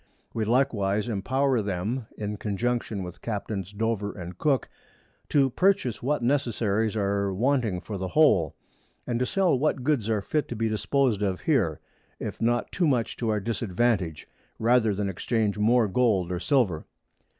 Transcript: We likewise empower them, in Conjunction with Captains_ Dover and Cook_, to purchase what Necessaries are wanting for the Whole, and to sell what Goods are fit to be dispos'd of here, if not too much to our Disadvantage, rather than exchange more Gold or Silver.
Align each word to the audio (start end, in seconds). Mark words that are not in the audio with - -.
We 0.33 0.45
likewise 0.45 1.07
empower 1.07 1.61
them, 1.61 2.07
in 2.17 2.37
Conjunction 2.37 3.03
with 3.03 3.21
Captains_ 3.21 3.77
Dover 3.77 4.11
and 4.11 4.35
Cook_, 4.35 4.67
to 5.29 5.51
purchase 5.51 6.01
what 6.01 6.23
Necessaries 6.23 6.95
are 6.97 7.31
wanting 7.31 7.79
for 7.81 7.99
the 7.99 8.07
Whole, 8.07 8.55
and 9.05 9.19
to 9.19 9.27
sell 9.27 9.59
what 9.59 9.83
Goods 9.83 10.09
are 10.09 10.23
fit 10.23 10.47
to 10.47 10.55
be 10.55 10.67
dispos'd 10.71 11.21
of 11.21 11.41
here, 11.41 11.79
if 12.19 12.41
not 12.41 12.71
too 12.71 12.87
much 12.87 13.15
to 13.17 13.29
our 13.29 13.39
Disadvantage, 13.39 14.27
rather 14.57 14.95
than 14.95 15.07
exchange 15.07 15.59
more 15.59 15.87
Gold 15.87 16.31
or 16.31 16.39
Silver. 16.39 16.85